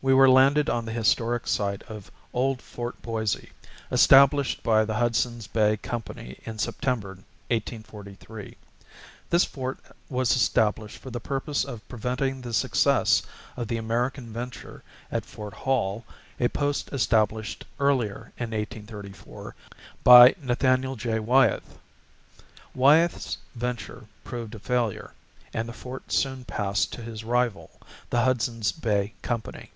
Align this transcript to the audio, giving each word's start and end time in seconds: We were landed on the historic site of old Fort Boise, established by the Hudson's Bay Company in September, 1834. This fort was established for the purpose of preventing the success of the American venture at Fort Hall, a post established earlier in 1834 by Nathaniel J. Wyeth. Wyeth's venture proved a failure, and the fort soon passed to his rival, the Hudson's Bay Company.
We 0.00 0.14
were 0.14 0.28
landed 0.28 0.68
on 0.68 0.84
the 0.84 0.90
historic 0.90 1.46
site 1.46 1.84
of 1.84 2.10
old 2.32 2.60
Fort 2.60 3.00
Boise, 3.02 3.50
established 3.92 4.60
by 4.64 4.84
the 4.84 4.94
Hudson's 4.94 5.46
Bay 5.46 5.76
Company 5.76 6.40
in 6.42 6.58
September, 6.58 7.10
1834. 7.52 8.54
This 9.30 9.44
fort 9.44 9.78
was 10.08 10.34
established 10.34 10.98
for 10.98 11.10
the 11.12 11.20
purpose 11.20 11.64
of 11.64 11.86
preventing 11.88 12.40
the 12.40 12.52
success 12.52 13.22
of 13.56 13.68
the 13.68 13.76
American 13.76 14.32
venture 14.32 14.82
at 15.12 15.24
Fort 15.24 15.54
Hall, 15.54 16.04
a 16.40 16.48
post 16.48 16.92
established 16.92 17.64
earlier 17.78 18.32
in 18.36 18.50
1834 18.50 19.54
by 20.02 20.34
Nathaniel 20.42 20.96
J. 20.96 21.20
Wyeth. 21.20 21.78
Wyeth's 22.74 23.38
venture 23.54 24.06
proved 24.24 24.56
a 24.56 24.58
failure, 24.58 25.12
and 25.54 25.68
the 25.68 25.72
fort 25.72 26.10
soon 26.10 26.44
passed 26.44 26.92
to 26.94 27.02
his 27.04 27.22
rival, 27.22 27.70
the 28.10 28.22
Hudson's 28.24 28.72
Bay 28.72 29.14
Company. 29.22 29.70